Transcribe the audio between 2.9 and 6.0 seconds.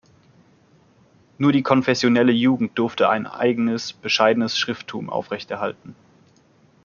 ein eigenes, bescheidenes Schrifttum aufrechterhalten.